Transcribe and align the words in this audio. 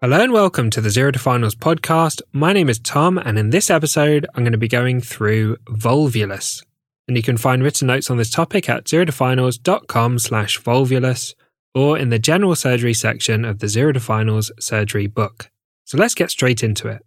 Hello 0.00 0.20
and 0.22 0.32
welcome 0.32 0.70
to 0.70 0.80
the 0.80 0.90
Zero 0.90 1.10
to 1.10 1.18
Finals 1.18 1.56
podcast. 1.56 2.22
My 2.32 2.52
name 2.52 2.68
is 2.68 2.78
Tom, 2.78 3.18
and 3.18 3.36
in 3.36 3.50
this 3.50 3.68
episode, 3.68 4.26
I'm 4.32 4.44
going 4.44 4.52
to 4.52 4.56
be 4.56 4.68
going 4.68 5.00
through 5.00 5.56
volvulus. 5.66 6.62
And 7.08 7.16
you 7.16 7.22
can 7.24 7.36
find 7.36 7.64
written 7.64 7.88
notes 7.88 8.08
on 8.08 8.16
this 8.16 8.30
topic 8.30 8.68
at 8.68 8.84
zerotofinals.com 8.84 10.20
slash 10.20 10.60
volvulus 10.60 11.34
or 11.74 11.98
in 11.98 12.10
the 12.10 12.20
general 12.20 12.54
surgery 12.54 12.94
section 12.94 13.44
of 13.44 13.58
the 13.58 13.66
Zero 13.66 13.90
to 13.90 13.98
Finals 13.98 14.52
surgery 14.60 15.08
book. 15.08 15.50
So 15.84 15.98
let's 15.98 16.14
get 16.14 16.30
straight 16.30 16.62
into 16.62 16.86
it. 16.86 17.04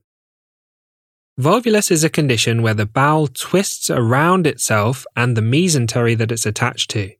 Volvulus 1.40 1.92
is 1.92 2.04
a 2.04 2.10
condition 2.10 2.62
where 2.62 2.74
the 2.74 2.86
bowel 2.86 3.28
twists 3.28 3.90
around 3.90 4.46
itself 4.46 5.06
and 5.16 5.38
the 5.38 5.42
mesentery 5.42 6.18
that 6.18 6.34
it's 6.34 6.46
attached 6.46 6.90
to. 6.90 7.12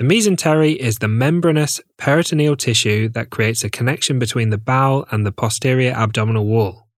The 0.00 0.04
mesentery 0.04 0.74
is 0.74 0.98
the 0.98 1.06
membranous 1.06 1.80
peritoneal 1.98 2.56
tissue 2.56 3.08
that 3.10 3.30
creates 3.30 3.62
a 3.62 3.70
connection 3.70 4.18
between 4.18 4.50
the 4.50 4.58
bowel 4.58 5.06
and 5.12 5.24
the 5.24 5.30
posterior 5.30 5.92
abdominal 5.92 6.46
wall. 6.46 6.88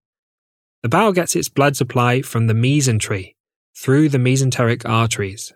The 0.83 0.89
bowel 0.89 1.13
gets 1.13 1.37
its 1.37 1.51
blood 1.51 1.77
supply 1.77 2.23
from 2.23 2.47
the 2.47 2.55
mesentery 2.55 3.35
through 3.77 4.09
the 4.09 4.19
mesenteric 4.19 4.89
arteries. 4.89 5.53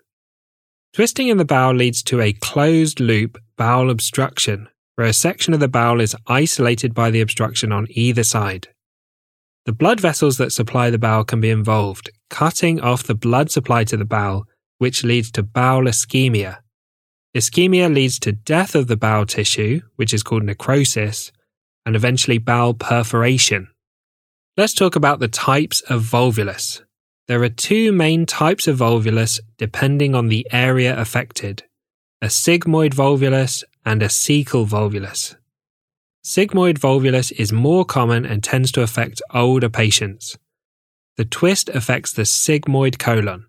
Twisting 0.92 1.28
in 1.28 1.38
the 1.38 1.46
bowel 1.46 1.74
leads 1.74 2.02
to 2.02 2.20
a 2.20 2.34
closed 2.34 3.00
loop 3.00 3.38
bowel 3.56 3.88
obstruction, 3.88 4.68
where 4.96 5.06
a 5.06 5.14
section 5.14 5.54
of 5.54 5.60
the 5.60 5.68
bowel 5.68 6.00
is 6.00 6.16
isolated 6.26 6.92
by 6.92 7.10
the 7.10 7.22
obstruction 7.22 7.72
on 7.72 7.86
either 7.90 8.24
side. 8.24 8.68
The 9.64 9.72
blood 9.72 10.00
vessels 10.00 10.36
that 10.36 10.52
supply 10.52 10.90
the 10.90 10.98
bowel 10.98 11.24
can 11.24 11.40
be 11.40 11.48
involved, 11.48 12.10
cutting 12.28 12.80
off 12.80 13.04
the 13.04 13.14
blood 13.14 13.50
supply 13.50 13.84
to 13.84 13.96
the 13.96 14.04
bowel, 14.04 14.46
which 14.76 15.04
leads 15.04 15.30
to 15.32 15.42
bowel 15.42 15.84
ischemia, 15.84 16.59
Ischemia 17.34 17.92
leads 17.92 18.18
to 18.20 18.32
death 18.32 18.74
of 18.74 18.88
the 18.88 18.96
bowel 18.96 19.24
tissue, 19.24 19.82
which 19.96 20.12
is 20.12 20.23
called 20.23 20.42
necrosis, 20.42 21.30
and 21.87 21.95
eventually 21.95 22.38
bowel 22.38 22.74
perforation. 22.74 23.68
Let's 24.56 24.74
talk 24.74 24.96
about 24.96 25.20
the 25.20 25.28
types 25.28 25.80
of 25.82 26.02
volvulus. 26.02 26.82
There 27.28 27.42
are 27.42 27.48
two 27.48 27.92
main 27.92 28.26
types 28.26 28.66
of 28.66 28.78
volvulus 28.78 29.38
depending 29.56 30.14
on 30.14 30.28
the 30.28 30.46
area 30.50 30.98
affected 30.98 31.62
a 32.22 32.26
sigmoid 32.26 32.92
volvulus 32.92 33.65
and 33.87 34.02
a 34.02 34.09
cecal 34.09 34.66
volvulus. 34.66 35.37
Sigmoid 36.24 36.78
volvulus 36.78 37.32
is 37.32 37.52
more 37.52 37.84
common 37.84 38.26
and 38.26 38.42
tends 38.42 38.70
to 38.72 38.82
affect 38.82 39.22
older 39.32 39.70
patients. 39.70 40.37
The 41.16 41.24
twist 41.24 41.70
affects 41.70 42.12
the 42.12 42.22
sigmoid 42.22 42.98
colon. 42.98 43.46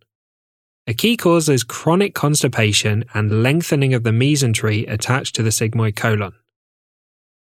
A 0.91 0.93
key 0.93 1.15
cause 1.15 1.47
is 1.47 1.63
chronic 1.63 2.13
constipation 2.13 3.05
and 3.13 3.41
lengthening 3.41 3.93
of 3.93 4.03
the 4.03 4.09
mesentery 4.09 4.83
attached 4.91 5.33
to 5.35 5.41
the 5.41 5.49
sigmoid 5.49 5.95
colon. 5.95 6.33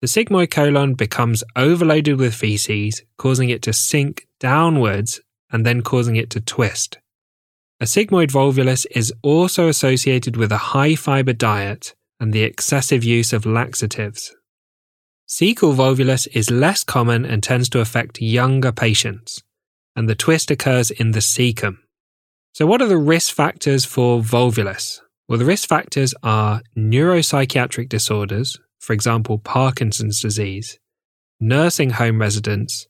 The 0.01 0.07
sigmoid 0.07 0.51
colon 0.51 0.93
becomes 0.93 1.43
overloaded 1.55 2.19
with 2.19 2.35
feces, 2.35 3.01
causing 3.17 3.49
it 3.49 3.63
to 3.63 3.73
sink 3.73 4.27
downwards 4.39 5.21
and 5.51 5.65
then 5.65 5.81
causing 5.81 6.15
it 6.15 6.29
to 6.29 6.39
twist. 6.39 6.99
A 7.79 7.85
sigmoid 7.85 8.29
volvulus 8.29 8.85
is 8.91 9.11
also 9.23 9.67
associated 9.67 10.37
with 10.37 10.51
a 10.51 10.65
high 10.75 10.93
fiber 10.93 11.33
diet 11.33 11.95
and 12.19 12.31
the 12.31 12.43
excessive 12.43 13.03
use 13.03 13.33
of 13.33 13.47
laxatives. 13.47 14.31
Cecal 15.27 15.73
volvulus 15.73 16.27
is 16.33 16.51
less 16.51 16.83
common 16.83 17.25
and 17.25 17.41
tends 17.41 17.67
to 17.69 17.79
affect 17.79 18.21
younger 18.21 18.71
patients, 18.71 19.41
and 19.95 20.07
the 20.07 20.13
twist 20.13 20.51
occurs 20.51 20.91
in 20.91 21.13
the 21.13 21.19
cecum. 21.19 21.79
So, 22.53 22.65
what 22.65 22.81
are 22.81 22.87
the 22.87 22.97
risk 22.97 23.33
factors 23.33 23.85
for 23.85 24.21
volvulus? 24.21 24.99
Well, 25.27 25.39
the 25.39 25.45
risk 25.45 25.69
factors 25.69 26.13
are 26.23 26.61
neuropsychiatric 26.75 27.87
disorders, 27.89 28.57
for 28.79 28.93
example, 28.93 29.37
Parkinson's 29.37 30.21
disease, 30.21 30.79
nursing 31.39 31.91
home 31.91 32.19
residence, 32.19 32.87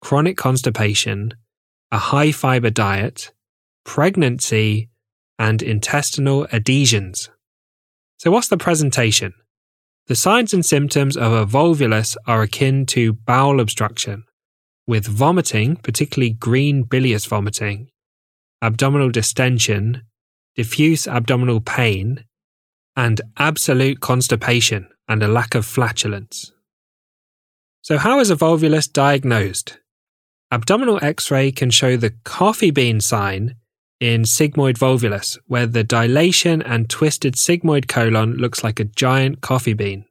chronic 0.00 0.36
constipation, 0.36 1.34
a 1.90 1.98
high 1.98 2.32
fiber 2.32 2.70
diet, 2.70 3.32
pregnancy, 3.84 4.88
and 5.38 5.62
intestinal 5.62 6.46
adhesions. 6.52 7.30
So, 8.18 8.30
what's 8.30 8.48
the 8.48 8.56
presentation? 8.56 9.34
The 10.06 10.16
signs 10.16 10.54
and 10.54 10.64
symptoms 10.64 11.16
of 11.16 11.32
a 11.32 11.46
volvulus 11.46 12.16
are 12.26 12.42
akin 12.42 12.86
to 12.86 13.12
bowel 13.12 13.60
obstruction, 13.60 14.24
with 14.86 15.06
vomiting, 15.06 15.76
particularly 15.76 16.30
green 16.30 16.82
bilious 16.82 17.26
vomiting, 17.26 17.88
abdominal 18.62 19.10
distension, 19.10 20.02
diffuse 20.56 21.06
abdominal 21.06 21.60
pain, 21.60 22.24
and 22.96 23.20
absolute 23.38 24.00
constipation 24.00 24.88
and 25.08 25.22
a 25.22 25.28
lack 25.28 25.54
of 25.54 25.64
flatulence. 25.64 26.52
So, 27.82 27.98
how 27.98 28.20
is 28.20 28.30
a 28.30 28.36
volvulus 28.36 28.92
diagnosed? 28.92 29.78
Abdominal 30.52 30.98
x 31.02 31.30
ray 31.30 31.52
can 31.52 31.70
show 31.70 31.96
the 31.96 32.14
coffee 32.24 32.70
bean 32.70 33.00
sign 33.00 33.54
in 34.00 34.22
sigmoid 34.22 34.78
volvulus, 34.78 35.38
where 35.46 35.66
the 35.66 35.84
dilation 35.84 36.62
and 36.62 36.88
twisted 36.88 37.34
sigmoid 37.34 37.86
colon 37.86 38.34
looks 38.36 38.64
like 38.64 38.80
a 38.80 38.84
giant 38.84 39.40
coffee 39.40 39.74
bean. 39.74 40.04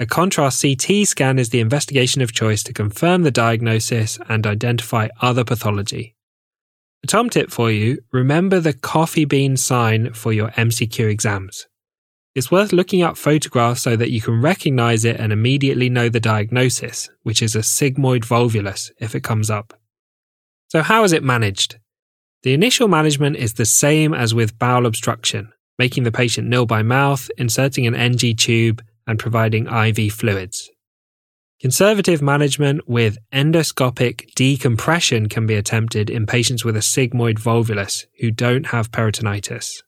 A 0.00 0.06
contrast 0.06 0.60
CT 0.60 1.06
scan 1.06 1.38
is 1.38 1.50
the 1.50 1.60
investigation 1.60 2.20
of 2.20 2.32
choice 2.32 2.62
to 2.64 2.72
confirm 2.72 3.22
the 3.22 3.30
diagnosis 3.30 4.18
and 4.28 4.46
identify 4.46 5.08
other 5.20 5.44
pathology. 5.44 6.16
A 7.04 7.06
Tom 7.06 7.28
tip 7.28 7.50
for 7.50 7.70
you 7.70 7.98
remember 8.12 8.60
the 8.60 8.72
coffee 8.72 9.26
bean 9.26 9.58
sign 9.58 10.14
for 10.14 10.32
your 10.32 10.48
MCQ 10.52 11.10
exams. 11.10 11.66
It's 12.34 12.50
worth 12.50 12.72
looking 12.72 13.02
up 13.02 13.18
photographs 13.18 13.82
so 13.82 13.94
that 13.94 14.10
you 14.10 14.22
can 14.22 14.40
recognize 14.40 15.04
it 15.04 15.20
and 15.20 15.30
immediately 15.30 15.90
know 15.90 16.08
the 16.08 16.18
diagnosis, 16.18 17.10
which 17.22 17.42
is 17.42 17.54
a 17.54 17.58
sigmoid 17.58 18.24
volvulus 18.24 18.90
if 19.00 19.14
it 19.14 19.22
comes 19.22 19.50
up. 19.50 19.78
So, 20.68 20.80
how 20.80 21.04
is 21.04 21.12
it 21.12 21.22
managed? 21.22 21.76
The 22.42 22.54
initial 22.54 22.88
management 22.88 23.36
is 23.36 23.52
the 23.52 23.66
same 23.66 24.14
as 24.14 24.32
with 24.32 24.58
bowel 24.58 24.86
obstruction, 24.86 25.52
making 25.78 26.04
the 26.04 26.10
patient 26.10 26.48
nil 26.48 26.64
by 26.64 26.82
mouth, 26.82 27.30
inserting 27.36 27.86
an 27.86 27.94
NG 27.94 28.34
tube, 28.34 28.82
and 29.06 29.18
providing 29.18 29.66
IV 29.66 30.10
fluids. 30.14 30.70
Conservative 31.64 32.20
management 32.20 32.86
with 32.86 33.16
endoscopic 33.32 34.30
decompression 34.34 35.30
can 35.30 35.46
be 35.46 35.54
attempted 35.54 36.10
in 36.10 36.26
patients 36.26 36.62
with 36.62 36.76
a 36.76 36.80
sigmoid 36.80 37.38
volvulus 37.38 38.04
who 38.20 38.30
don't 38.30 38.66
have 38.66 38.90
peritonitis. 38.90 39.82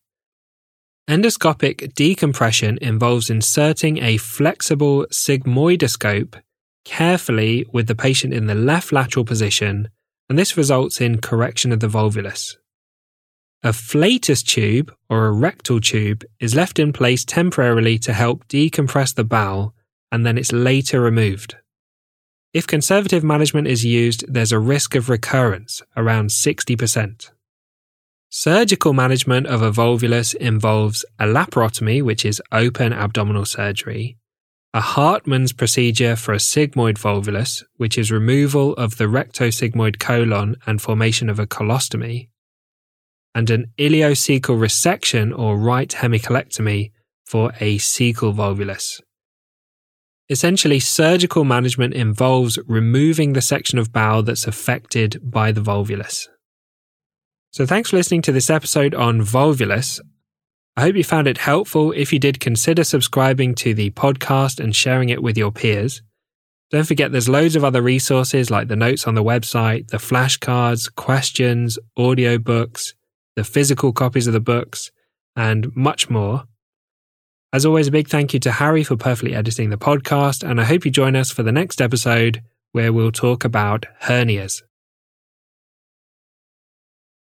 Endoscopic 1.07 1.93
decompression 1.93 2.79
involves 2.81 3.29
inserting 3.29 4.03
a 4.03 4.17
flexible 4.17 5.05
sigmoidoscope 5.13 6.41
carefully 6.87 7.67
with 7.75 7.89
the 7.89 7.95
patient 7.95 8.33
in 8.33 8.47
the 8.47 8.55
left 8.55 8.91
lateral 8.91 9.27
position, 9.27 9.91
and 10.31 10.39
this 10.39 10.57
results 10.57 10.99
in 10.99 11.21
correction 11.21 11.73
of 11.73 11.81
the 11.81 11.89
volvulus. 11.89 12.57
A 13.63 13.75
flatus 13.75 14.43
tube 14.43 14.95
or 15.11 15.27
a 15.27 15.33
rectal 15.33 15.83
tube 15.83 16.25
is 16.41 16.55
left 16.55 16.79
in 16.79 16.95
place 16.95 17.23
temporarily 17.23 17.99
to 17.99 18.15
help 18.15 18.49
decompress 18.49 19.15
the 19.15 19.25
bowel 19.25 19.75
and 20.11 20.25
then 20.25 20.39
it's 20.39 20.53
later 20.53 21.03
removed. 21.03 21.57
If 22.57 22.67
conservative 22.67 23.23
management 23.23 23.69
is 23.69 23.85
used, 23.85 24.25
there's 24.33 24.51
a 24.51 24.59
risk 24.59 24.95
of 24.95 25.11
recurrence, 25.11 25.83
around 25.95 26.31
60%. 26.31 27.31
Surgical 28.31 28.95
management 28.95 29.47
of 29.47 29.61
a 29.61 29.71
volvulus 29.71 30.35
involves 30.35 31.05
a 31.19 31.27
laparotomy, 31.27 32.03
which 32.03 32.25
is 32.25 32.41
open 32.51 32.95
abdominal 32.95 33.45
surgery, 33.45 34.17
a 34.73 34.81
Hartmann's 34.81 35.53
procedure 35.53 36.17
for 36.17 36.33
a 36.33 36.39
sigmoid 36.39 36.97
volvulus, 36.97 37.63
which 37.77 37.99
is 37.99 38.11
removal 38.11 38.73
of 38.77 38.97
the 38.97 39.05
rectosigmoid 39.05 39.99
colon 39.99 40.57
and 40.65 40.81
formation 40.81 41.29
of 41.29 41.39
a 41.39 41.47
colostomy, 41.47 42.31
and 43.35 43.51
an 43.51 43.67
ileocecal 43.77 44.57
resection 44.57 45.39
or 45.39 45.59
right 45.59 45.91
hemicolectomy 45.91 46.91
for 47.27 47.53
a 47.61 47.77
cecal 47.77 48.35
volvulus. 48.35 49.03
Essentially, 50.29 50.81
surgical 50.81 51.45
management 51.45 51.95
involves 51.95 52.59
removing 52.67 53.33
the 53.33 53.41
section 53.41 53.79
of 53.79 53.93
bowel 53.93 54.23
that's 54.23 54.47
affected 54.47 55.21
by 55.23 55.53
the 55.53 55.61
volvulus. 55.61 56.27
So, 57.53 57.65
thanks 57.65 57.91
for 57.91 57.97
listening 57.97 58.23
to 58.23 58.33
this 58.33 58.51
episode 58.51 58.95
on 58.95 59.21
volvulus. 59.21 60.01
I 60.77 60.83
hope 60.83 60.97
you 60.97 61.05
found 61.05 61.27
it 61.27 61.39
helpful. 61.39 61.93
If 61.93 62.13
you 62.13 62.19
did, 62.19 62.41
consider 62.41 62.85
subscribing 62.85 63.55
to 63.57 63.73
the 63.73 63.91
podcast 63.93 64.61
and 64.61 64.75
sharing 64.75 65.09
it 65.09 65.23
with 65.23 65.39
your 65.39 65.53
peers. 65.53 66.03
Don't 66.71 66.85
forget 66.85 67.13
there's 67.13 67.29
loads 67.29 67.55
of 67.55 67.65
other 67.65 67.81
resources 67.81 68.51
like 68.51 68.67
the 68.67 68.77
notes 68.77 69.07
on 69.07 69.15
the 69.15 69.23
website, 69.23 69.89
the 69.89 69.99
flashcards, 69.99 70.93
questions, 70.97 71.79
audiobooks, 71.97 72.95
the 73.37 73.45
physical 73.45 73.93
copies 73.93 74.27
of 74.27 74.33
the 74.33 74.41
books, 74.41 74.91
and 75.37 75.75
much 75.77 76.11
more. 76.11 76.45
As 77.57 77.65
always, 77.65 77.89
a 77.89 77.91
big 77.91 78.07
thank 78.07 78.35
you 78.35 78.41
to 78.41 78.53
Harry 78.53 78.85
for 78.85 78.99
perfectly 78.99 79.35
editing 79.35 79.71
the 79.71 79.79
podcast, 79.79 80.47
and 80.47 80.61
I 80.61 80.65
hope 80.65 80.85
you 80.85 80.91
join 80.91 81.17
us 81.17 81.31
for 81.31 81.43
the 81.43 81.51
next 81.51 81.81
episode 81.81 82.43
where 82.73 82.93
we'll 82.93 83.11
talk 83.11 83.47
about 83.47 83.87
hernias. 84.03 84.61